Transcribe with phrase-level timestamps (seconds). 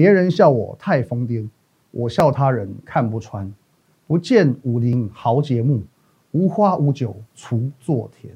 [0.00, 1.46] 别人笑我太疯癫，
[1.90, 3.52] 我笑他人看不穿。
[4.06, 5.82] 不见武林豪杰墓，
[6.30, 8.32] 无花无酒锄作田。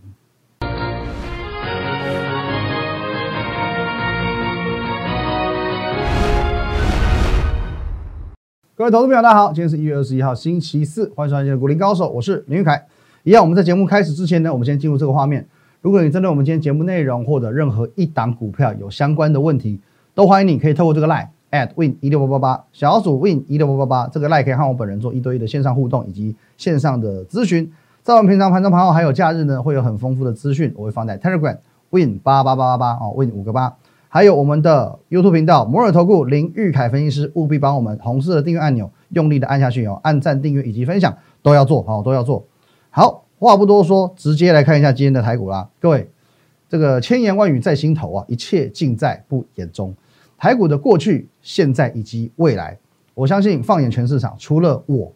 [8.77, 12.87] 各位投资朋友，大家好，今天是一月二十一号，星期四，欢迎收看今天的股林高手，我是林玉凯。
[13.23, 15.49] 一样，我们在节目开始之前呢，我们先进入这个画面。
[15.81, 19.81] 如果你针对我们今天节目内容或者任何一档股票有相关的问题，
[20.15, 21.29] 都欢迎你可以透过这个 line。
[21.55, 27.73] At win 一六八八八小组 win 一六八八八，这个 like 可以和我本人做一对一的线上互动以及线上的咨询。
[28.02, 31.56] 在我们平常盘中盘后还有假日呢，会有很丰富的资讯，我会放在 Telegram
[31.91, 33.77] win 八八八八八哦，win 五个八，
[34.09, 42.45] 还有我们的 YouTube 频道摩尔投顾林玉凯分析师，务必帮我们红色的订阅按钮用力的按下去哦，按赞订阅以及分享都要做哦，都要做
[42.91, 43.23] 好。
[43.37, 46.09] 话不多说，直接来看一下今天的台股啦，各位，
[46.66, 49.95] 这个千言万语在心头啊，一切尽在不言中。
[50.38, 52.77] 台股的过去、现在以及未来，
[53.12, 55.12] 我相信放眼全市场，除了我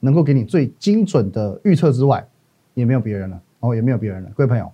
[0.00, 2.24] 能够给你最精准的预测之外，
[2.74, 4.30] 也没有别人了哦，也没有别人了。
[4.36, 4.70] 各位朋友，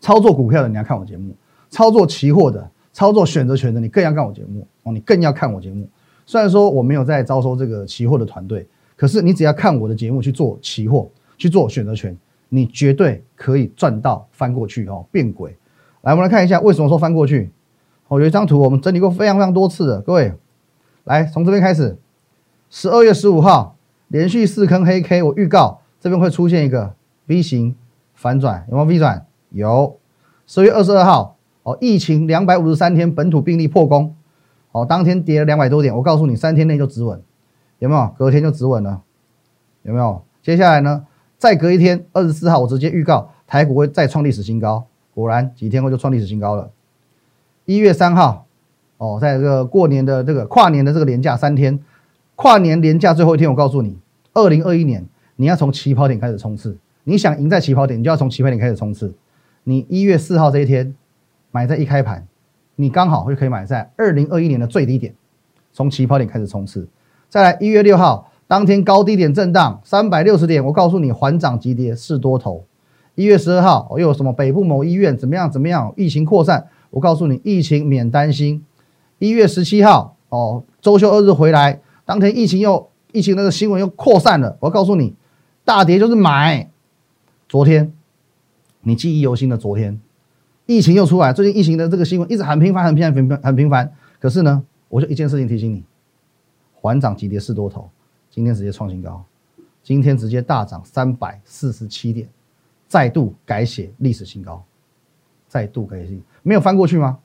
[0.00, 1.34] 操作股票的你要看我节目，
[1.70, 5.88] 操作期货的、操作选择权的你更要看我节目哦，你更要看我节目。
[6.26, 8.66] 虽然说我没有在招收这个期货的团队，
[8.96, 12.14] 可是你只要看我的节目去做期货、去做选择权，
[12.50, 15.56] 你绝对可以赚到翻过去哦，变轨。
[16.02, 17.50] 来，我们来看一下为什么说翻过去。
[18.10, 20.34] 我，有一张图，我们整理过非常非常多次的，各位，
[21.04, 21.96] 来从这边开始，
[22.68, 23.76] 十二月十五号
[24.08, 26.94] 连续四坑黑 K，我预告这边会出现一个
[27.26, 27.76] V 型
[28.12, 29.24] 反转，有没有 V 转？
[29.50, 29.96] 有。
[30.44, 34.16] 十月二十二号，哦，疫情两百五十三天本土病例破功，
[34.72, 37.22] 哦，当天跌了两百多点，我告诉你，三天内就止稳，
[37.78, 38.12] 有没有？
[38.18, 39.02] 隔天就止稳了，
[39.82, 40.24] 有没有？
[40.42, 41.06] 接下来呢，
[41.38, 46.68] 再隔一天，二十四号，我直接预告台股会再创历史新高，果然几天后就创历史新高了。
[47.70, 48.46] 一月三号，
[48.96, 51.78] 哦，在这个过年的这个跨年的这个年假三天，
[52.34, 53.96] 跨年年假最后一天，我告诉你，
[54.34, 56.76] 二零二一年你要从起跑点开始冲刺。
[57.04, 59.14] 你想赢在起跑点，你就要从起跑点开始冲刺。
[59.62, 60.96] 你一月四号这一天
[61.52, 62.26] 买在一开盘，
[62.74, 65.14] 你刚好就可以买在二零二一年的最低点，
[65.72, 66.88] 从起跑点开始冲刺。
[67.28, 72.64] 再来一月六号，当天高低点震荡三百六十点，我告诉你缓涨急跌是多头。
[73.14, 76.66] 一月十二号，又有什么北部某医院怎么样怎么样，疫情扩散。
[76.90, 78.64] 我告诉你，疫情免担心。
[79.18, 84.56] 一月十七号，哦，周休二日回来，当天疫情又疫情那个新闻又扩散了。
[84.60, 85.14] 我告诉你，
[85.64, 86.70] 大跌就是买。
[87.48, 87.92] 昨天，
[88.82, 90.00] 你记忆犹新的昨天，
[90.66, 93.92] 疫情又出来，最近疫情的这个新闻一直很频繁、很频繁、很很频繁。
[94.18, 95.84] 可是呢，我就一件事情提醒你：
[96.74, 97.90] 缓涨急跌是多头。
[98.30, 99.24] 今天直接创新高，
[99.82, 102.28] 今天直接大涨三百四十七点，
[102.86, 104.64] 再度改写历史新高。
[105.50, 107.18] 再度更新，没有翻过去吗？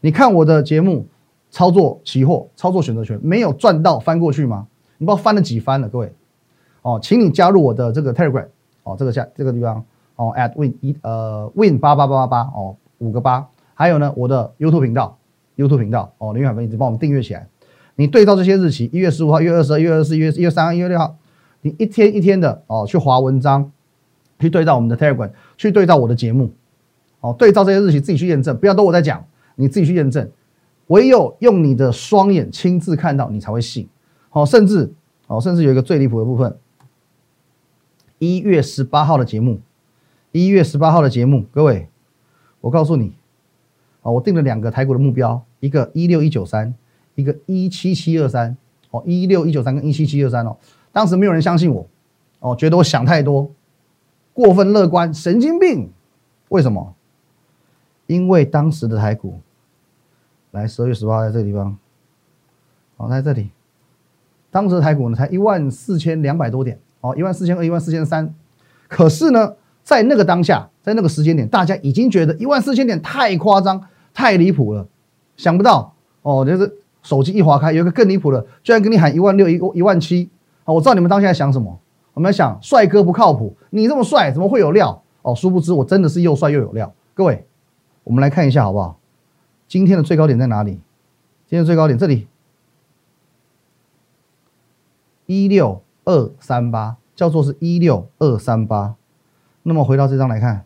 [0.00, 1.06] 你看我的节目，
[1.50, 4.66] 操作期货、操作选择权，没有赚到翻过去吗？
[4.96, 6.10] 你不知道翻了几番了，各位。
[6.80, 8.46] 哦，请你加入我的这个 Telegram，
[8.84, 9.84] 哦，这个下这个地方，
[10.16, 13.46] 哦，at win 一呃 win 八八八八八哦，五个八。
[13.74, 15.18] 还有呢，我的 YouTube 频道
[15.58, 17.46] ，YouTube 频道哦，林海分析师帮我们订阅起来。
[17.96, 21.16] 你对照这些日期，一月十五号、一月二十二、一月二十四、一月一月三号、一月六号，
[21.60, 23.70] 你一天一天的哦去划文章，
[24.38, 26.50] 去对照我们的 Telegram，去对照我的节目。
[27.20, 29.24] 哦，对照这些日期自己去验证，不要都我在讲，
[29.56, 30.30] 你自己去验证。
[30.86, 33.88] 唯有用你的双眼亲自看到，你才会信。
[34.30, 34.92] 哦，甚至
[35.26, 36.56] 哦，甚至有一个最离谱的部分，
[38.18, 39.60] 一月十八号的节目，
[40.32, 41.88] 一月十八号的节目，各位，
[42.60, 43.14] 我告诉你，
[44.02, 46.74] 哦，我定了两个台股的目标，一个一六一九三，
[47.14, 48.56] 一个一七七二三。
[48.92, 50.56] 哦，一六一九三跟一七七二三哦，
[50.90, 51.86] 当时没有人相信我，
[52.40, 53.48] 哦，觉得我想太多，
[54.32, 55.88] 过分乐观，神经病。
[56.48, 56.92] 为什么？
[58.10, 59.38] 因为当时的台股，
[60.50, 61.78] 来十二月十八号在这个地方，
[62.96, 63.50] 好在这里，
[64.50, 68.34] 当时的台股呢才一万四千两百多点，哦一万四千二、一万四千三，
[68.88, 69.54] 可是呢，
[69.84, 73.80] 在那个当下，在那个时间点，大家已经觉得一万四千点太夸张、
[74.12, 74.88] 太离谱了，
[75.36, 80.28] 想不到哦，就是手机一划开，有一个更离谱的，居然跟你喊一万六、一一万七，
[80.64, 81.78] 哦，我知道你们当下在想什么，
[82.14, 85.00] 我们在想帅哥不靠谱，你这么帅怎么会有料？
[85.22, 87.46] 哦，殊不知我真的是又帅又有料，各位。
[88.04, 88.98] 我们来看一下好不好？
[89.68, 90.80] 今天的最高点在哪里？
[91.46, 92.28] 今天最高点这里，
[95.26, 98.96] 一六二三八，叫做是一六二三八。
[99.62, 100.64] 那么回到这张来看，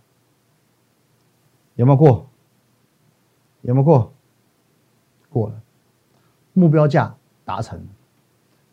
[1.74, 2.28] 有没有过？
[3.62, 4.12] 有没有过？
[5.30, 5.60] 过了，
[6.52, 7.86] 目标价达成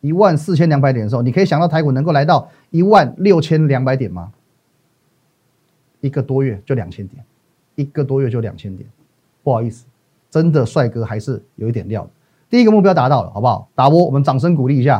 [0.01, 4.31] 一万四千两百点的时候，你可以想到台股能够来到一万六千两百点吗？
[6.01, 7.25] 一个多月就两千点。
[7.81, 8.87] 一个多月就两千点，
[9.43, 9.85] 不好意思，
[10.29, 12.09] 真的帅哥还是有一点料的。
[12.49, 13.67] 第一个目标达到了，好不好？
[13.75, 14.99] 打波，我们掌声鼓励一下，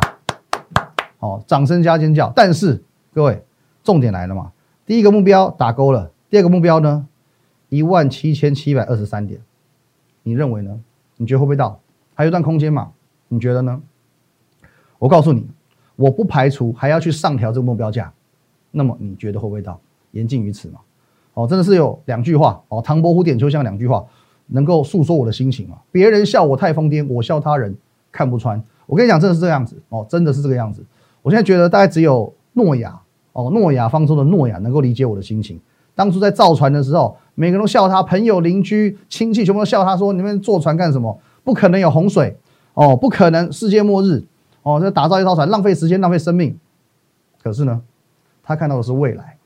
[1.20, 2.32] 好，掌声加尖叫。
[2.36, 2.82] 但是
[3.14, 3.44] 各位，
[3.84, 4.52] 重点来了嘛，
[4.86, 7.08] 第一个目标打勾了，第二个目标呢，
[7.70, 9.42] 一万七千七百二十三点，
[10.24, 10.80] 你认为呢？
[11.18, 11.80] 你觉得会不会到？
[12.16, 12.92] 还有一段空间嘛？
[13.28, 13.82] 你觉得呢？
[14.98, 15.48] 我告诉你，
[15.96, 18.12] 我不排除还要去上调这个目标价。
[18.72, 19.80] 那么你觉得会不会到？
[20.12, 20.80] 言尽于此嘛。
[21.34, 24.04] 哦，真的是有两句话哦，唐伯虎点秋香两句话，
[24.48, 25.82] 能够诉说我的心情啊。
[25.92, 27.76] 别人笑我太疯癫，我笑他人
[28.12, 28.62] 看不穿。
[28.86, 30.84] 我跟你讲，真的是这样子哦，真的是这个样子。
[31.22, 33.00] 我现在觉得大概只有诺亚
[33.32, 35.60] 哦，诺亚方舟的诺亚能够理解我的心情。
[35.96, 41.18] 当初在造船的时候，每个人都笑他，朋友、邻居、亲戚全部都笑他，说你们坐船干什么？
[41.44, 42.38] 不可能有洪水
[42.74, 44.24] 哦，不可能世界末日
[44.64, 46.58] 哦，这打造一艘船浪费时间、浪费生命。
[47.42, 47.82] 可是呢，
[48.44, 49.38] 他看到的是未来。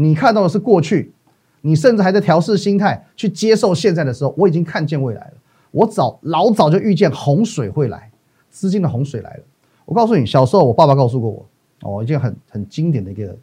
[0.00, 1.12] 你看到的是过去，
[1.60, 5.32] 你甚至还在调试心态去接受现在的时候，我已经看见未来了。
[5.72, 8.10] 我早老早就预见洪水会来，
[8.48, 9.42] 资金的洪水来了。
[9.84, 11.46] 我告诉你，小时候我爸爸告诉过我，
[11.82, 13.36] 哦，一件很很经典的一个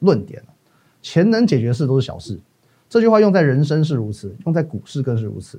[0.00, 0.42] 论点：
[1.00, 2.38] 钱能解决事都是小事。
[2.90, 5.58] 这句话用在人生是如此，用在股市更是如此。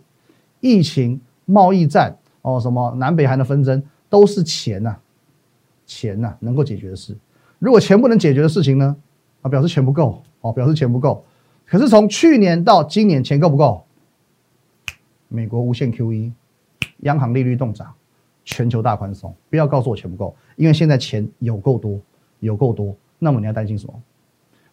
[0.60, 4.95] 疫情、贸易战，哦，什么南北韩的纷争，都是钱呐，
[5.88, 7.18] 钱呐能够解决的事。
[7.57, 8.95] 如果钱不能解决的事情呢？
[9.44, 11.24] 啊，表示钱不够哦，表示钱不够。
[11.66, 13.84] 可是从去年到今年，钱够不够？
[15.28, 16.31] 美国无限 QE，
[17.00, 17.94] 央行利率动涨，
[18.45, 19.36] 全球大宽松。
[19.50, 22.00] 不要告诉我钱不够，因为现在钱有够多，
[22.39, 22.95] 有够多。
[23.19, 23.94] 那么你要担心什么？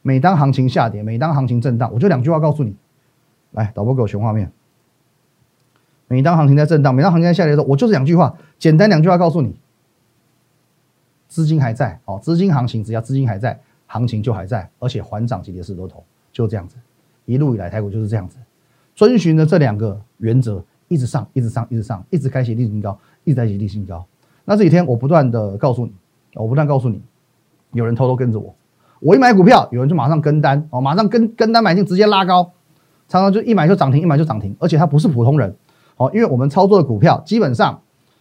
[0.03, 2.77] 每当行情下跌，每当行情震荡，我就两句话告诉你。
[3.51, 4.53] 来，导播给我全画面。
[6.07, 9.57] 每当行情在震荡，每当行情在下跌的时候，我就是两句话，简单两句话告诉你：
[11.27, 13.61] 资金还在哦，资金行情只要资金还在。
[13.95, 16.03] 行情就还在，而且缓涨急跌势多头，
[16.33, 16.75] 就这样子，
[17.27, 18.39] 一路以来台股就是这样子，
[18.93, 24.05] 遵循着这两个原则，一直上，一直上，一直上，一直开启历史新高，一直在历史新高。
[24.45, 25.93] 那这几天我不断的告诉你，
[26.35, 27.01] 我不断告诉你，
[27.71, 28.53] 有人偷偷跟着我，
[28.99, 32.51] 我一买股票，有人就马上跟单哦，马上跟跟单买进，直接拉高，
[33.07, 35.55] 常常就一买就涨停，一买就涨停，而且他不是普通人
[35.99, 37.81] 哦，因为我们操作的股票基本上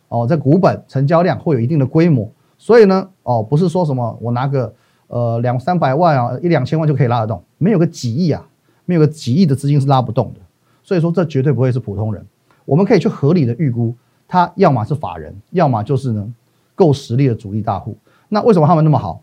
[0.10, 4.72] 哦，在股本成交量会有一定的规模，所以呢哦，不是说什么我拿个。
[5.08, 8.48] 呃，两三百万啊，一两千万就可以拉得动，没有个几亿啊，
[8.86, 10.40] 没有个几亿的资金是拉不动的。
[10.82, 12.26] 所以说，这绝对不会是普通人。
[12.66, 13.96] 我们可以去合理的预估，
[14.28, 16.34] 他要么是法人，要么就是呢
[16.76, 17.98] 够实力的主力大户。
[18.30, 19.22] 那为什么他们那么好？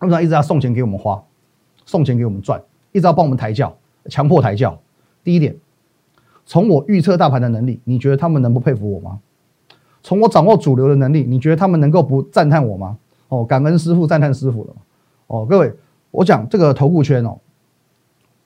[0.00, 1.22] 为什么一直要送钱给我们花，
[1.86, 3.76] 送钱给我们赚，一直要帮我们抬轿，
[4.06, 4.78] 强迫抬轿？
[5.24, 5.56] 第一点，
[6.44, 9.20] 从我预测大盘的能力，你觉得他们能不佩服我吗？
[10.02, 12.96] 从我掌握主流的能力，你觉得他们能够不赞叹我吗？
[13.30, 14.76] 哦，感恩师傅，赞叹师傅了。
[15.28, 15.72] 哦，各位，
[16.10, 17.38] 我讲这个投顾圈哦，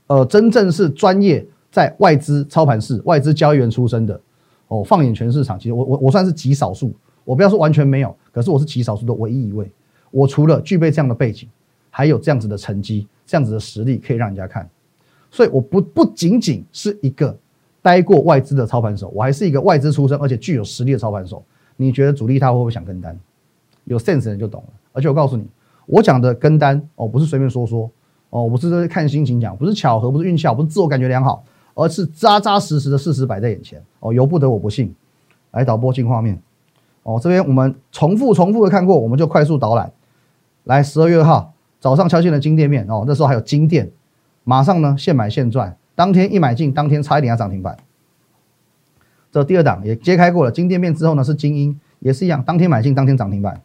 [0.06, 4.20] 呃，真正是专业在外资操盘室、外资交易员出身的
[4.68, 6.94] 哦，放眼全市场，其实我我我算是极少数，
[7.24, 9.70] 我不要说完全没有，可是我是极少数的唯一一位。
[10.10, 11.48] 我除了具备这样的背景，
[11.90, 14.68] 还有这样子的成绩、这样子的实力可以让人家看，
[15.30, 17.36] 所以我不不仅仅是一个
[17.80, 21.42] 待过外资的操盘手，我还是一个外资出身而且具有实力的操盘手。
[21.76, 23.18] 你觉得主力他会不会想跟单？
[23.84, 25.46] 有 sense 的人就懂了，而且我告诉你。
[25.86, 27.90] 我讲的跟单哦，不是随便说说
[28.30, 31.44] 哦，不是看心情讲，不是巧合，不是运气好，不是自我感觉良好，
[31.74, 34.94] 而是扎扎实实的事实摆在眼前哦，由不得我不信。
[35.50, 36.36] 来导播进画面
[37.04, 39.92] 哦，这边我们重复重复的看过，我们就快速导览。
[40.64, 43.92] 来，十二月二号早上敲进了金店面哦，那时候还有金店，
[44.42, 47.76] 马上呢现买现赚，当天一买进，当天差一点要涨停板。
[49.30, 53.60] 这第二档也揭开过了，金店面之后呢是精英，也是一样，当天买进，当天涨停板。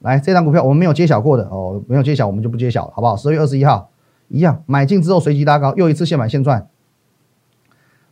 [0.00, 3.16] 来，这张股票我们没有揭晓过的哦，没有揭晓，我们就不揭晓了，好不好？
[3.16, 3.90] 十二月二十一号
[4.28, 6.68] 一样，买进之后随即拉高，又一次现买现赚。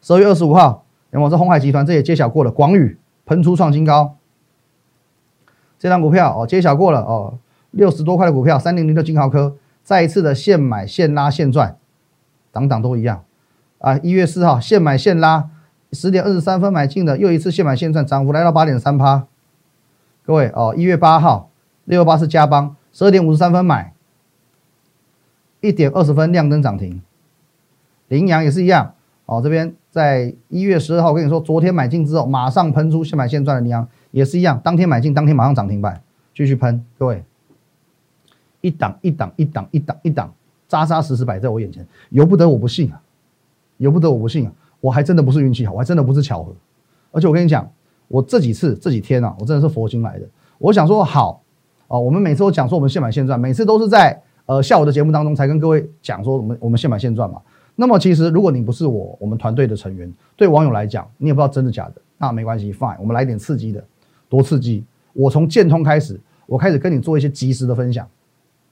[0.01, 4.17] 十二月二十五号，我是红海集团，这也揭晓过了，广宇喷出创新高。
[5.79, 7.39] 这张股票哦，揭晓过了哦，
[7.71, 11.77] 六十多块的股票，三零零的金豪科，再一次的现买现拉现赚，
[12.51, 13.25] 档档都一样
[13.79, 13.99] 啊。
[13.99, 15.51] 一月四号现买现拉，
[15.93, 19.27] 十点二十三分买进的，又一次现买现赚，涨幅来到八点三趴。
[20.25, 21.51] 各位哦，一月八号。
[21.85, 23.93] 六幺八是加邦，十二点五十三分买，
[25.61, 27.03] 一点二十分亮灯涨停。
[28.09, 28.95] 羚羊也是一样，
[29.27, 36.03] 哦，这边在一月十二号，跟你说，昨天买进之后马上喷出现买现赚的羚羊也是一样，当天买进，当天马上涨停板，
[36.35, 36.85] 继续喷。
[36.99, 37.25] 各位，
[38.61, 40.33] 一档一档一档一档一档，
[40.69, 43.01] 扎扎实实摆在我眼前，由不得我不信啊，
[43.79, 46.55] 由不得我不信啊，我还真的不是运气好，我还真的不是巧合，
[47.13, 47.71] 而且我跟你讲，
[48.09, 50.27] 我这几次这几天啊，我真的是佛心来的，
[50.59, 51.43] 我想说好。
[51.89, 57.41] 哦，我们每次都讲说我们现买现赚，每次都是在呃下午的节目当中才跟各位讲说我们我们现买现赚嘛。
[57.77, 61.95] 那么其实如果你不是我我们团队的成员，对网友来讲，你也不知道真的假的。
[62.17, 63.85] 那没关系，fine，我们来点刺激的，
[64.29, 64.85] 多刺激！
[65.13, 68.09] 我从建通开始，我开始跟你做一些及时的分享，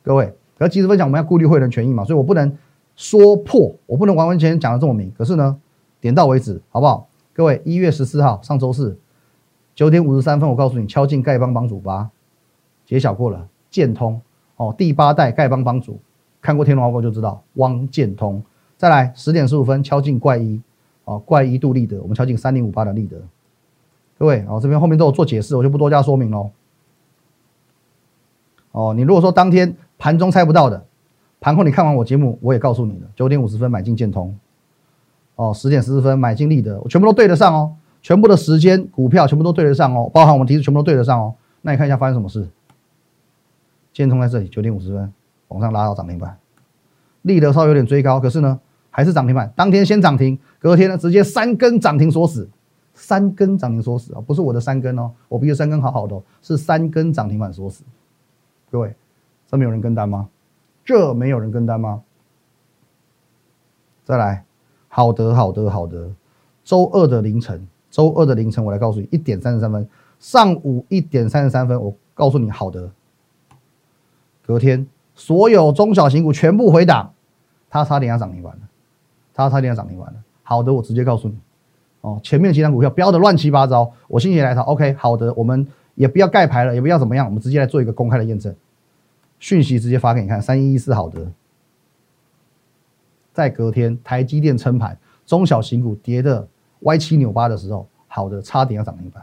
[0.02, 2.57] 各位，可及时分享我们要顾虑会员权益嘛，所以我不能
[2.95, 5.57] 说破，我不能完完全全讲的这么明，可是呢，
[6.00, 7.09] 点到为止，好不好？
[7.33, 8.97] 各位，一月十四号上周四
[9.75, 12.11] 九点五十三分，我告诉你敲进丐帮帮主吧，
[12.92, 14.20] 揭晓过了，建通
[14.56, 15.99] 哦，第八代丐帮帮主，
[16.42, 18.42] 看过天龙八部就知道，汪建通。
[18.76, 20.61] 再来十点十五分敲进怪一，
[21.06, 23.16] 哦，怪一度立德，我们敲进三零五八的立德。
[24.18, 26.50] 各位，哦，这边后面都有做解释，我就不多加说明喽。
[28.72, 30.84] 哦，你如果说当天盘中猜不到的，
[31.40, 34.38] 盘后你看完我节目，我也告诉你了，九点五十分买进建通，
[35.37, 41.34] 哦，十点十四分买进立德，我全部都对得上哦，全部的时间股票全部都对得上哦，包含我们提示全部都对得上哦。
[41.62, 42.46] 那你看一下发生什么事？
[43.92, 45.12] 建通在这里九点五十分
[45.49, 46.38] 往上拉到涨停板，
[47.22, 48.61] 立德稍微有点追高，可是呢？
[48.94, 52.46] 还是涨停板，当天先涨停，隔天呢直接三根涨停锁死，
[52.92, 57.84] 三根涨停锁死啊，不是我的三根哦，我比如三根好好的，是三根涨停板锁死。
[58.70, 58.94] 各位，
[59.49, 60.28] 这没有人跟单吗？
[60.84, 62.02] 这没有人跟单吗？
[64.04, 64.44] 再来，
[64.88, 66.11] 好的，好的，好的。
[66.62, 72.90] 周二的凌晨，周二的凌晨，我来告诉你，一点三十三分，上午一点三十三分，我告诉你，好的。
[74.44, 77.12] 隔天，所有中小型股全部回档，
[77.70, 78.61] 它差点要涨停板了。
[79.34, 80.14] 它差点要涨停板了。
[80.42, 81.38] 好的，我直接告诉你，
[82.02, 88.54] 哦，前面几张股票标的乱七八糟，我心血来潮，OK，好的，我们也不要盖牌了，也不要怎么样，我们直接来做一个公开的验证，
[89.38, 91.32] 讯息直接发给你看，三一一四好的，
[93.32, 96.46] 在隔天台积电撑盘，中小型股跌的
[96.80, 99.22] 歪七扭八的时候，好的，差点要涨停板。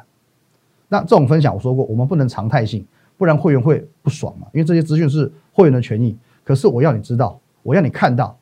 [0.87, 2.83] 那这种分享我说过，我们不能常态性，
[3.19, 6.17] 不然会员会不爽嘛，因为这些资讯是会员的权益。
[6.43, 8.35] 可是我要你知道，我要你看到。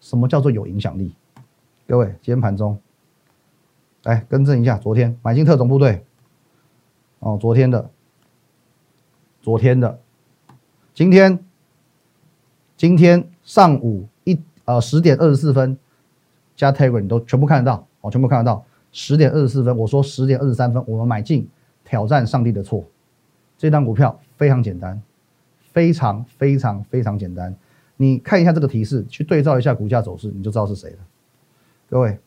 [0.00, 1.14] 什么叫做有影响力？
[1.86, 2.80] 各位，今天盘中
[4.04, 6.06] 来更正一下，昨天买进特种部队
[7.18, 7.90] 哦，昨天的，
[9.42, 10.00] 昨天的，
[10.94, 11.38] 今天，
[12.78, 15.76] 今天上午一呃十点二十四分
[16.56, 18.64] 加 Telegram 都全部看得到哦，全部看得到。
[18.90, 21.46] 十点二十四分，我说十点二十三分我们买进
[21.84, 22.82] 挑战上帝的错，
[23.60, 25.02] 这张股票非常简单，
[25.74, 27.54] 非常非常非常简单。
[27.98, 30.96] 你看一下这个提示，去对照一下股价走势，你就知道是谁了。
[31.90, 32.18] 各位，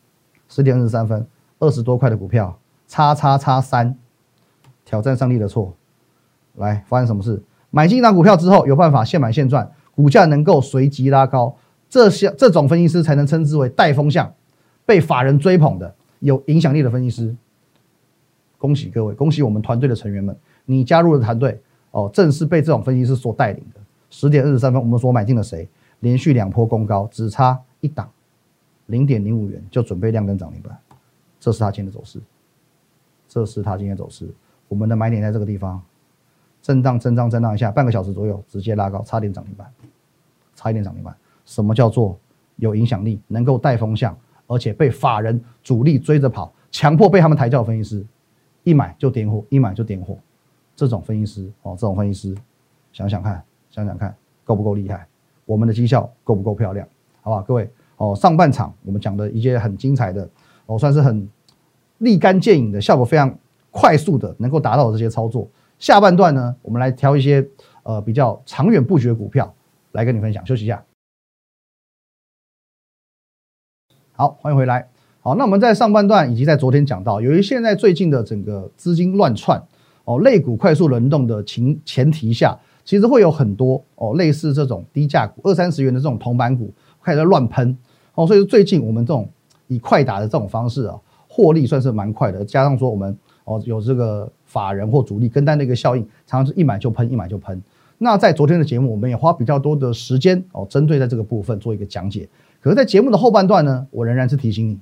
[0.48, 1.26] 十点二十三分，
[1.58, 3.98] 二十多块的股票，叉叉叉三，
[4.84, 5.74] 挑战上帝的错。
[6.54, 7.42] 来，发生什么事？
[7.70, 11.56] 买进一张股票之后，有办法现买现赚，股价能够随即拉高，
[11.88, 14.32] 这些这种分析师才能称之为带风向、
[14.86, 17.34] 被法人追捧的有影响力的分析师。
[18.56, 23.80] 恭喜各位，恭喜我们团队的成员们，你加入的团队哦，正是被这种分析师所带领的。
[24.10, 25.68] 十点二十三分，我们所买进了谁？
[26.00, 28.10] 连续两波攻高，只差一档，
[28.86, 30.78] 零点零五元就准备亮灯涨停板。
[31.40, 32.20] 这是它今天的走势，
[33.28, 34.28] 这是它今天走势。
[34.68, 35.82] 我们的买点在这个地方，
[36.62, 39.66] 震荡、震荡、震荡一下，半个小时左右直接拉高，差点涨停板，
[40.54, 41.14] 差一点涨停板。
[41.44, 42.18] 什么叫做
[42.56, 44.16] 有影响力，能够带风向，
[44.46, 48.06] 而且被法人主力追着跑，强迫被他们抬轿分析师
[48.62, 50.16] 一买就点火，一买就点火。
[50.76, 52.36] 这种分析师哦，这种分析师，
[52.92, 53.42] 想想看。
[53.70, 54.14] 想想看，
[54.44, 55.04] 够不够厉害？
[55.46, 56.86] 我们的绩效够不够漂亮？
[57.22, 60.30] 好吧，各位哦，上半场我们讲的一些很精彩的，
[60.66, 61.28] 哦，算是很
[61.98, 63.36] 立竿见影的效果，非常
[63.72, 65.48] 快速的能够达到这些操作。
[65.80, 67.44] 下半段呢，我们来挑一些
[67.82, 69.52] 呃比较长远布局的股票
[69.90, 70.46] 来跟你分享。
[70.46, 70.84] 休息一下，
[74.12, 74.88] 好，欢迎回来。
[75.20, 79.60] 好，那我们在上半段以及在昨天讲到，由于现在最近的整个资金乱窜，
[80.04, 82.58] 哦，类股快速轮动的情前提下。
[82.84, 86.70] 其实会有很多哦，类似这种低价股二三十元的这种铜板股
[87.02, 87.74] 开始乱喷
[88.14, 89.26] 哦，所以最近我们这种
[89.68, 92.44] 以快打的这种方式啊，获利算是蛮快的。
[92.44, 97.62] 加上说我们哦有这个法人或主力跟单的一个效应，常常是一买就喷，一买就喷。
[97.96, 102.28] 那在昨天的节目，我们也花比较多的时间哦，针对在这个部分做一个讲解。
[102.60, 104.78] 可是，在节目的后半段呢，我仍然是提醒你，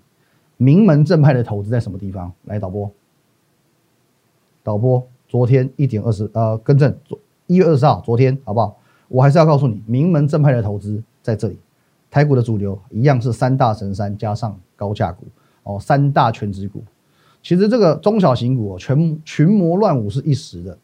[0.56, 2.32] 名门正派的投资在什么地方？
[2.46, 2.90] 来，导播，
[4.64, 6.94] 导播，昨天一点二十，呃，更正。
[7.46, 8.76] 一月二十号，昨天好不好？
[9.08, 11.58] 我还是要告诉你，名门正派的投资在这里。
[12.10, 15.24] 台股的主流一样是三大神山加上高价股
[15.62, 16.84] 哦，三大全职股。
[17.42, 20.76] 其实这个中小型股哦，群群魔乱舞是一时的。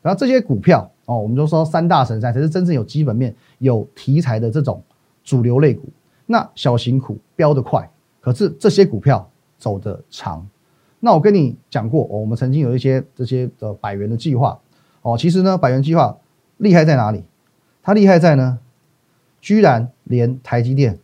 [0.00, 4.80] 然后这些股票哦，我们就说三大神山才是真正有基本面、有题材的这种
[5.24, 5.88] 主流类股。
[6.24, 7.90] 那小型股飙得快，
[8.20, 9.28] 可是这些股票
[9.58, 10.46] 走得长。
[11.00, 14.58] 那我跟你讲过，哦我们曾经有一些这些的百元的计划。
[15.02, 16.18] 哦，其实呢，百元计划
[16.56, 17.24] 厉害在哪里？
[17.82, 18.58] 它厉害在呢，
[19.40, 20.98] 居然连台积电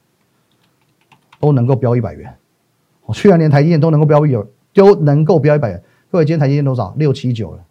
[1.38, 2.34] 都能够标一百元，
[3.06, 4.36] 哦，居然连台积电都能够标一
[4.72, 5.82] 都能够标一百元。
[6.10, 6.92] 各位，今天台积电多少？
[6.96, 7.64] 六七九了。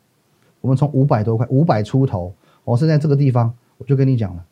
[0.62, 4.46] 我们从五百多块，五百出头，我现在这个地方，我就跟你讲了，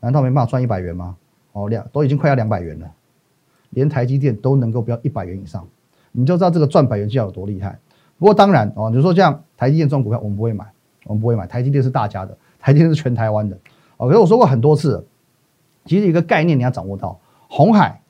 [0.00, 1.16] 难道没办法赚一百元吗？
[1.52, 2.90] 哦，两都已经快要两百元了，
[3.70, 5.64] 连台积电都能够标一百元以上，
[6.16, 7.76] 你就知道这个赚百元绩效有多厉害。
[8.18, 10.64] 不过当然哦，你说像台积电这种股票我们不会买，
[11.04, 11.46] 我们不会买。
[11.46, 13.58] 台积电是大家的，台积电是全台湾的。
[13.96, 15.04] 哦，可是我说过很多次，
[15.84, 17.18] 其实一个概念你要掌握到，
[17.48, 18.00] 红海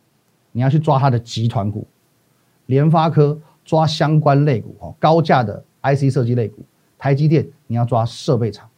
[0.53, 1.87] 你要去抓它的集团股，
[2.67, 6.63] 联发科抓相关类股哦，高价的 IC 设计类股。
[6.99, 8.69] 台积电，你要抓设备厂，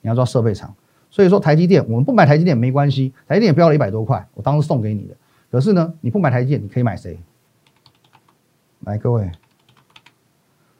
[0.00, 0.74] 你要抓设备厂。
[1.10, 5.14] 所以说台积电，我们不买台积电没关系，台积电也标了一百多块，我当时送给你的。
[5.50, 7.18] 可是呢，你不买台积电，你可以买谁？
[8.84, 9.30] 来，各位，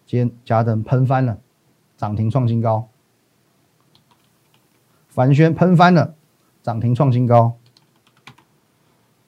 [0.06, 1.38] 今天嘉登喷翻了，
[1.96, 2.88] 涨停创新高。
[5.08, 6.14] 凡轩喷翻了，
[6.62, 7.54] 涨停创新高。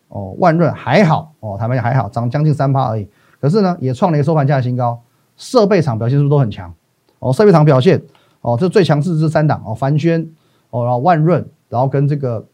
[0.08, 3.08] 哦，万润还好哦，他们还好，涨将近三趴而已。
[3.40, 5.02] 可是呢，也创了一个收盘价的新高。
[5.36, 6.72] 设备厂表现是不是都很强？
[7.18, 8.00] 哦，设备厂表现
[8.40, 10.30] 哦，这最强势是三档哦，凡轩
[10.70, 12.46] 哦，然后万润，然后跟这个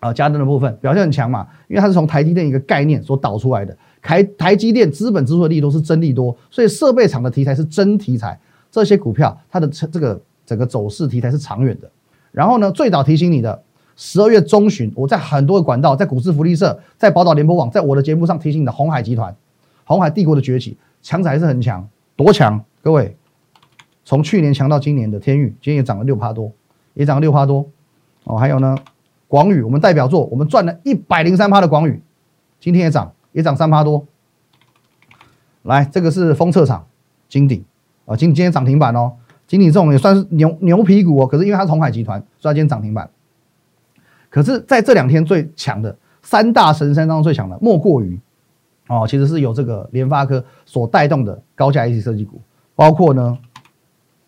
[0.00, 8.38] 啊嘉登的部分表现很强嘛，因为它是从台积电一个概念所导出来的，台台积电资本支出的利多是真利多，所以设备厂的题材是真题材，
[8.70, 11.90] 这些股票它的这个整个走势题材是长远的。
[12.30, 13.62] 然后呢，最早提醒你的
[13.96, 19.34] 十二月中旬，我在很多的管道，在股市福利社，在宝岛联播网，在我的节目上提醒你的红海集团，
[19.84, 23.16] 红海帝国的崛起，强者还是很强，多强，各位。
[24.04, 26.50] 从去年强到今年的天宇，今天也涨了六趴多，
[26.94, 27.68] 也涨了六趴多
[28.24, 28.38] 哦。
[28.38, 28.74] 还有呢，
[29.26, 32.00] 广宇，我们代表作，我们赚了一百零三趴的广宇，
[32.58, 34.06] 今天也涨，也涨三趴多。
[35.62, 36.86] 来，这个是封测厂
[37.28, 37.64] 金鼎
[38.06, 39.12] 啊，今今天涨停板哦。
[39.46, 43.08] 金鼎这种也算是牛牛皮股哦，可是因为它是红海集团，所以它今天涨停板。
[44.30, 48.18] 可是在这两天最强的三大神山当中最强的，莫过于
[48.88, 52.40] 哦，其实是由这个联发科所带动的高价 IC 设计股，
[52.74, 53.38] 包括呢。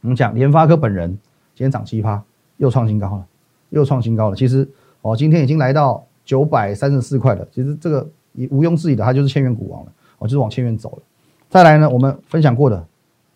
[0.03, 1.11] 我们讲联发科本人
[1.55, 2.23] 今天涨七趴，
[2.57, 3.27] 又创新高了，
[3.69, 4.35] 又创新高了。
[4.35, 4.67] 其实
[5.03, 7.47] 哦，今天已经来到九百三十四块了。
[7.53, 9.93] 其实这个也毋庸置疑的，它就是千元股王了。
[10.19, 11.03] 哦，就是往千元走了。
[11.49, 12.87] 再来呢，我们分享过的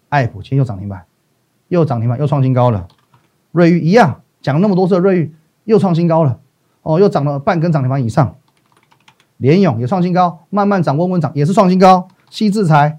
[0.08, 1.04] 爱普今天又涨停板，
[1.68, 2.86] 又涨停板，又创新高了。
[3.52, 6.38] 瑞昱一样，讲那么多次，瑞昱又创新高了。
[6.82, 8.36] 哦，又涨了半根涨停板以上。
[9.38, 12.08] 联勇也创新高，慢慢涨，稳稳涨，也是创新高。
[12.30, 12.98] 西制材、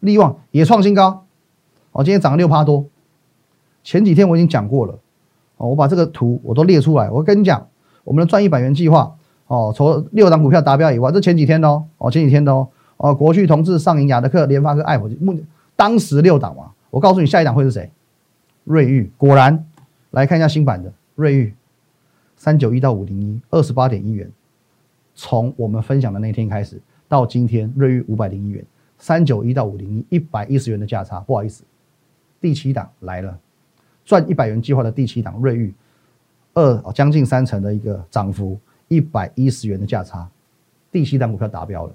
[0.00, 1.24] 利旺也创新高。
[1.92, 2.86] 哦，今天涨了六趴多。
[3.82, 4.98] 前几天我已经讲过了，
[5.56, 7.10] 哦，我把这个图我都列出来。
[7.10, 7.66] 我跟你讲，
[8.04, 9.16] 我们的赚一百元计划，
[9.50, 15.36] 哦，除六档股票达标以外，这前几天哦，哦，前几天哦，哦，国巨、同志、上银、雅德克、联发科、爱普，目
[15.74, 17.90] 当时六档嘛，我告诉你下一档会是谁？
[18.62, 19.66] 瑞昱，果然，
[20.12, 21.52] 来看一下新版的瑞昱，
[22.36, 24.30] 三九一到五零一，二十八点一元，
[25.16, 28.64] 从我们分享的那天开始到今天，瑞昱五百零一元，
[28.98, 31.64] 三九一到五零一，一百一十元的价差，不好意思，
[32.40, 33.36] 第七档来了。
[34.04, 35.74] 赚一百元计划的第七档瑞昱，
[36.54, 38.56] 二将近三成的一个涨幅，
[38.90, 40.28] 一百一十元的价差，
[40.90, 41.92] 第七单股票达标了。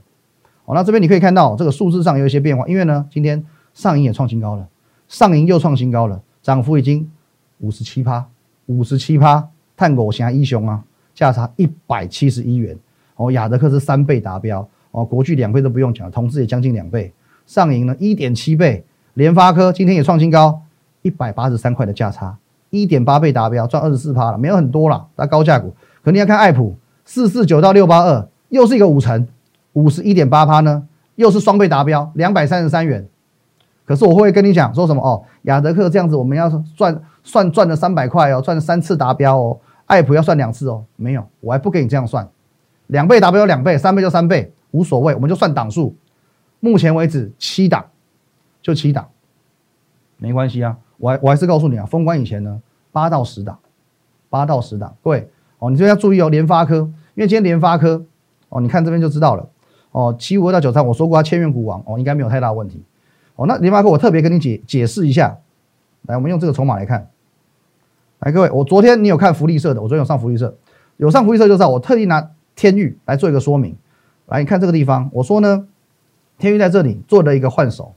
[0.64, 4.68] 哦，那这边你可以看到这个数字上有一些变化，因为呢，今天上银也创新高了，
[5.08, 7.12] 上银又创新高了，涨幅已经
[7.60, 8.26] 五十七趴，
[8.68, 12.78] 五十七趴，探狗侠一雄啊，价差一百七十一元。
[13.18, 17.14] 哦，亚德克是三倍达标，哦，国巨两倍都不用讲，同志也将近两倍，
[17.46, 20.62] 上银呢一点七倍，联发科今天也创新高。
[21.02, 22.36] 一百八十三块的价差，
[22.72, 25.08] 一点八倍达标，赚二十四趴了，没有很多了。
[25.16, 29.28] 那高价股，可你要看爱普四四九到六八二，又是一个五成，
[29.74, 33.08] 五十一点八趴呢，又是双倍达标，两百三十三元。
[33.86, 42.28] 可是我会跟你讲说什么哦，亚德克这样子，我们要算算赚了三百块哦，赚了三次达标哦，爱普要算两次哦，没有，我还不给你这样算，
[42.88, 45.96] 两倍达标两倍，三倍就三倍，无所谓，我们就算档数。
[46.60, 47.86] 目前为止七档，
[48.60, 49.08] 就七档，
[50.18, 50.76] 没关系啊。
[50.98, 52.60] 我还我还是告诉你啊，封关以前呢，
[52.92, 53.60] 八到十档，
[54.32, 55.30] 八到十档，各位
[55.66, 56.76] 哦，你这边要注意哦，联发科，
[57.16, 58.06] 因为今天联发科
[58.50, 59.50] 哦，你看这边就知道了
[59.92, 62.84] 哦，七五二到九三，我说过它千元股王哦，应该没有太大问题
[63.36, 63.48] 哦。
[63.48, 65.40] 那联发科我特别跟你解解释一下，
[66.04, 67.10] 来，我们用这个筹码来看，
[68.20, 70.56] 来，各位，我昨天你有看福利社的，我昨天有上福利社，
[70.98, 73.76] 有上福利社就知道，我特地拿天域来做一个说明，
[74.28, 75.68] 来，你看这个地方，我说呢，
[76.38, 77.96] 天域在这里做了一个换手，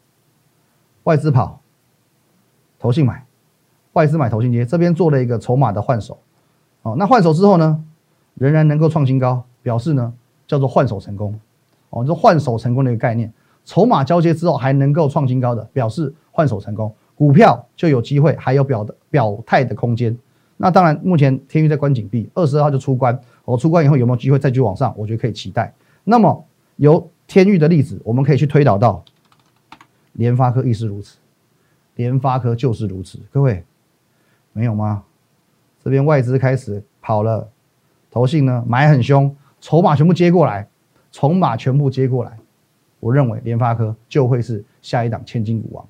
[1.05, 1.61] 外资跑。
[2.81, 3.27] 投信买，
[3.95, 6.17] 外资买投信接，这边做了一个筹码的换手，
[6.83, 7.85] 哦，那换手之后呢，
[8.35, 10.13] 仍然能够创新高，表示呢
[10.47, 11.39] 叫做换手成功，
[11.91, 13.33] 哦，这换手成功的一个概念，
[13.65, 20.17] 筹码交接之后还能够创新高的，表示换手成功，股票就有机会还有表的表态的空间。
[20.57, 24.93] 那当然，目前天域在关紧闭，二十二号就出关，我出关以后有没有机会再去往上？
[24.97, 25.73] 我觉得可以期待。
[26.03, 26.45] 那么
[26.77, 29.05] 由天域的例子，我们可以去推导到
[30.15, 31.19] 联发科亦是如此，
[31.95, 33.21] 联发科就是如此。
[33.31, 33.63] 各位
[34.53, 35.05] 没有吗？
[35.89, 37.49] 这边外资开始跑了，
[38.11, 40.69] 投信呢买很凶，筹码全部接过来，
[41.11, 42.39] 筹码全部接过来。
[43.01, 45.83] 我认为联发科就会是下一档千金股王。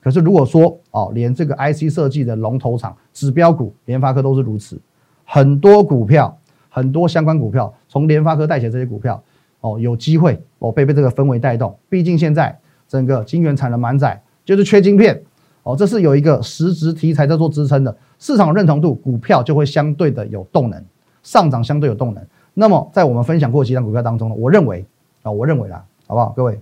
[0.00, 4.80] 可是如果说哦，连这个 IC 设计的龙头厂指标股联发科都是如此，
[5.24, 6.36] 很多股票，
[6.68, 9.22] 很多相关股票从联发科带起的这些股票
[9.60, 11.78] 哦，有机会哦被被这个氛围带动。
[11.88, 15.22] 毕竟现在整个晶圆产能满载，就是缺晶片
[15.66, 20.80] 哦，这是有一个实质题材在做支撑的，市场认同度，股票就会相对的有动能，
[21.24, 22.24] 上涨相对有动能。
[22.54, 24.86] 那么在我们分享过几档股票当中呢，我认为
[25.22, 25.84] 啊，我认为啦。
[26.06, 26.60] 好不好，各位？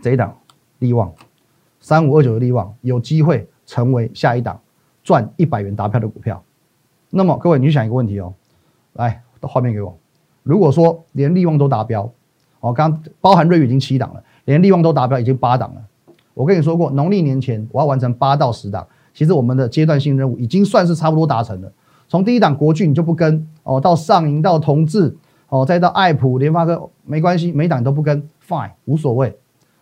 [0.00, 0.38] 这一档
[0.78, 1.12] 利旺
[1.80, 4.60] 三五二九的利旺有机会成为下一档
[5.02, 6.40] 赚一百元达票的股票。
[7.10, 8.32] 那么，各位，你想一个问题哦，
[8.92, 9.98] 来，画面给我。
[10.44, 12.08] 如果说连利旺都达标，
[12.60, 15.82] 哦，刚包含瑞宇已经七档了，连利旺都达标，已经八档了。
[16.32, 21.70] 我跟你说过，农历年前我要完成八到十档，其实我们的阶段性任务已经算是差不多达成了。
[22.08, 25.14] 从第一档国巨你就不跟哦，到上银到同志。
[25.50, 29.34] 哦，再到爱普、联发科没关系，每档都不跟，fine，无所谓。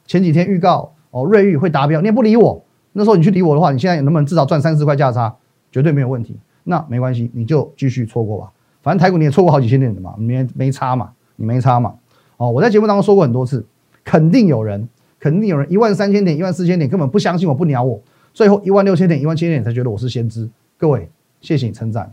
[0.07, 2.65] 前几天预告哦，瑞昱会达标，你也不理我。
[2.93, 5.35] 那时候你去理我的话，你现在能不能至少赚三四块价差？
[5.73, 6.39] 绝对没有问题。
[6.63, 8.53] 那没关系，你就继续错过吧。
[8.81, 11.95] 反正台股你也错过好几千点的嘛，没没差嘛，你没差嘛。
[12.37, 13.67] 哦，我在节目当中说过很多次，
[14.07, 14.89] 肯定有人，
[15.19, 18.01] 肯定有人一万三千点、一万四千点根本不相信我，不鸟我。
[18.33, 20.49] 最后一万六千点、一万七千点才觉得我是先知。
[20.79, 22.09] 各位，谢谢你称赞。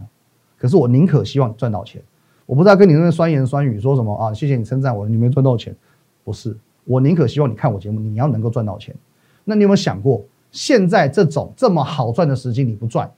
[0.58, 2.02] 可是我宁可希望你赚到钱。
[2.48, 4.34] 我不知道跟你那边酸言酸语说什么啊？
[4.34, 5.76] 谢谢你称赞我，你没赚到钱，
[6.24, 6.58] 不是？
[6.86, 8.96] 我宁可希望你看我节目，你要能够赚到钱。
[9.44, 13.10] 那你有没有想过，现在这种这么好赚的时机你不赚，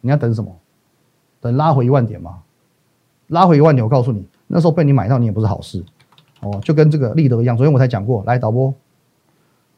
[0.00, 0.56] 你要等什么？
[1.40, 2.38] 等拉回一万点吗？
[3.28, 5.82] 拉回一万点，我告诉你，那时候被你买到你也不是好事
[6.40, 6.60] 哦。
[6.62, 8.74] 就跟这个立德一样，昨天我才讲过来导播，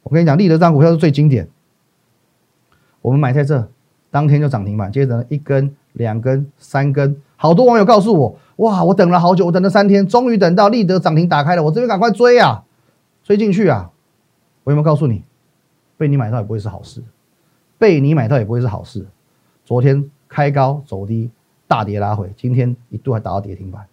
[0.03, 1.49] 我跟你讲，立德这张股票是最经典，
[3.01, 3.69] 我们买在这，
[4.11, 7.17] 当天就涨停板，接着一根、两根、三根。
[7.37, 12.65] 好多网友告诉我，哇，我等了好久，我等了三天，终于等到立德涨停打开了，我这边赶快追啊，
[13.25, 13.91] 追进去啊！
[14.63, 15.25] 我有没有告诉你，
[15.97, 17.03] 被你买到也不会是好事，
[17.79, 19.05] 被你买到也不会是好事。
[19.65, 21.31] 昨天开高走低，
[21.67, 23.85] 大跌拉回，今天一度还打到跌停板，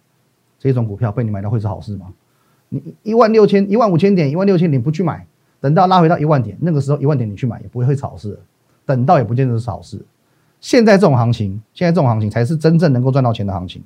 [0.60, 2.12] 这种股票被你买到会是好事吗？
[2.70, 5.26] 你一万六千、一万五千点、一万六千点不去买，
[5.60, 8.40] 等到拉回到一万点，那个时候一万点你去买也不会会是好事，
[8.86, 10.00] 等到也不见得是好事。
[10.58, 13.82] 现在这种行情，现在这种行情才是真正能够赚到钱的行情。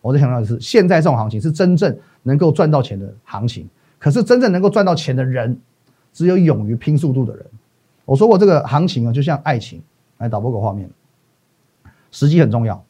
[0.00, 3.68] 我在强调的是，现在这种行情是真正能够赚到钱的行情。
[3.98, 5.58] 可是真正能够赚到钱的人，
[6.12, 7.44] 只有勇于拼速度的人。
[8.04, 9.82] 我说过，这个行情啊，就像爱情。
[10.18, 10.86] 来导播个画面，
[12.10, 12.84] 时机很重要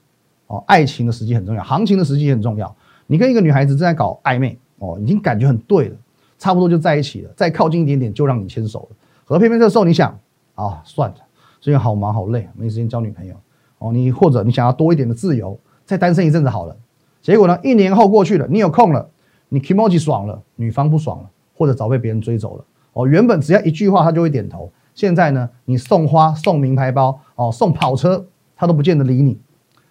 [0.48, 0.64] 哦。
[0.66, 2.74] 爱情的时机很重要，行情的时机也很重要。
[3.06, 5.96] 你跟一个女孩子正在搞暧昧哦，已经感觉很对了，
[6.38, 8.96] 差不多就在一起了，再靠近一点点就让你牵手了。
[9.24, 10.18] 可偏偏这时候你想
[10.56, 11.16] 啊，算了。
[11.60, 13.34] 最近好忙好累，没时间交女朋友
[13.78, 13.92] 哦。
[13.92, 16.76] 你或者你想要多一点的自由，再单身一阵子好了。
[17.20, 19.08] 结果呢，一年后过去了，你有空了，
[19.50, 22.64] 你 k i m o j i 爽了，女方不爽了，或者早被别人追走了
[22.94, 23.06] 哦。
[23.06, 29.38] 原本只要一句话他就会点头，现在呢，你送花、送名牌包哦、送跑车，他都不见得理你。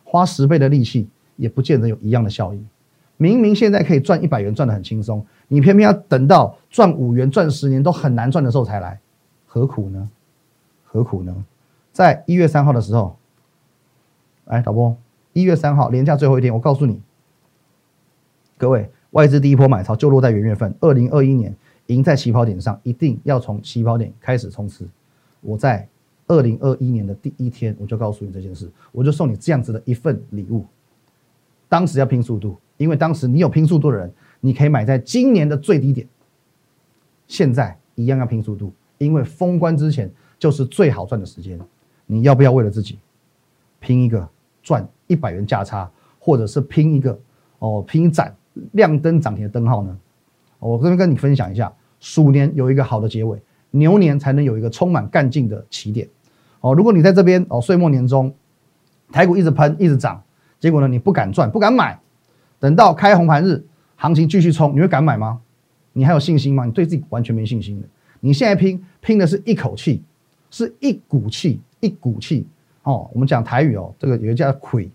[0.04, 2.66] 花十倍的力气也不见得有一样的效益。
[3.22, 8.98] 明明现在可以赚一百元赚的很轻松，你偏偏要等到赚五元、赚十年都很难赚的时候才来，
[9.46, 10.10] 何苦呢？
[10.86, 11.36] 何苦呢？
[11.92, 13.18] 在一月三号的时候，
[14.46, 14.96] 来导播，
[15.34, 17.02] 一月三号连假最后一天，我告诉你，
[18.58, 21.54] 各位外资第一波买超就落在元月份，二零二一年
[21.88, 24.88] 赢在起跑点上，一定要从起跑点开始冲刺。
[25.42, 25.86] 我在
[26.28, 30.66] 二零二一年的第一天，我就告诉你这件事，我就送你这样子的一份礼物。
[31.68, 36.08] 当时要拼速度，因为当时你有拼速度的人，你可以买在今年的最低点。
[37.28, 41.60] 现在一样要拼速度，因为封关之前就是最好赚的时间。
[42.08, 42.98] 你要不要为了自己
[43.82, 44.28] 拼一个
[44.64, 47.20] 赚一百元价差，或者是拼一个
[47.60, 48.34] 哦拼一盏
[48.72, 49.96] 亮灯涨停的灯号呢？
[50.60, 53.38] 我这边跟你分享一下，鼠年有一个好的结尾，
[53.72, 56.08] 牛年才能有一个充满干劲的起点。
[56.62, 58.34] 哦，如果你在这边哦岁末年终，
[59.12, 60.24] 台股一直喷一直涨，
[60.60, 62.00] 结果呢你不敢赚不敢买，
[62.60, 63.64] 等到开红盘日
[63.96, 65.40] 行情继续冲，你会敢买吗？
[65.94, 66.66] 你还有信心吗？
[66.66, 67.88] 你对自己完全没信心的。
[68.20, 70.04] 你现在拼拼的是一口气，
[70.52, 71.60] 是一股气。
[71.82, 72.46] 一股气
[72.84, 74.92] 哦，我们讲台语哦，这个有一个叫亏，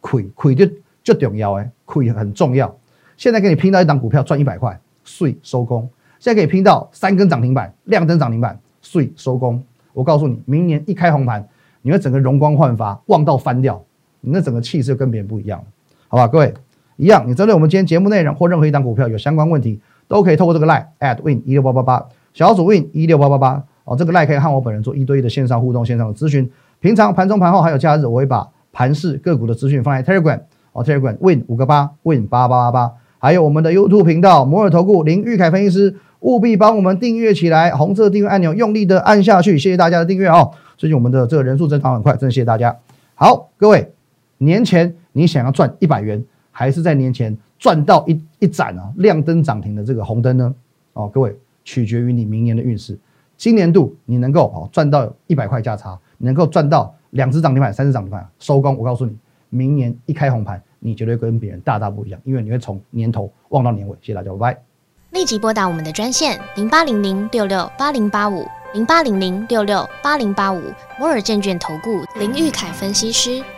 [0.00, 0.66] 亏亏就
[1.04, 2.74] 就重要哎，亏很重要。
[3.18, 5.86] 现在给你拼到一档股票赚一百块，税收工。
[6.18, 9.62] 现在可以拼到三根涨停板，亮灯涨停板，税收工。
[9.92, 11.46] 我告诉你，明年一开红盘，
[11.82, 13.84] 你会整个容光焕发，旺到翻掉，
[14.22, 15.62] 你那整个气势跟别人不一样
[16.08, 16.54] 好吧，各位
[16.96, 19.80] 一样，你针对我们今天节目内容或任何一档股票有相关问题。
[20.08, 26.50] 都可以透过这个 line at win 一六八八八，小组 win 一六八八八哦，这个 line 可以和我本人做一对一的线上互动、线上的咨询。
[26.80, 30.38] 平常盘中、盘后还有假日，我会把盘市个股的资讯放在 Telegram
[30.72, 40.50] 哦，Telegram win 五个八 win 八八八八，还有我们的 YouTube 频道摩尔投顾林玉凯分析师，务必帮我们订阅起来，红色订阅按钮用力的按下去，谢谢大家的订阅哦。
[40.76, 42.76] 最近我们的这个人数增长很快，真的谢谢大家。
[43.14, 43.92] 好，各位，
[44.38, 46.22] 年前你想要赚一百元，
[46.52, 50.54] 还是在年前赚到一一盏啊亮灯涨停的这个红灯呢？
[50.92, 52.96] 哦，各位，取决于你明年的运势。
[53.36, 59.16] 今年度你能够哦赚到一百块价差，能够赚到两只涨停板、三只涨停板收工，我告诉你，
[59.48, 63.96] 明年一开红盘，你绝对跟别人大大不一样，因为你会从年头望到年尾。
[64.00, 64.62] 谢谢大家，拜拜。
[65.10, 70.62] 立即拨打我们的专线零八零零六六八零八五零八零零六六八零八五
[70.98, 73.42] 摩尔证券投顾林玉凯分析师。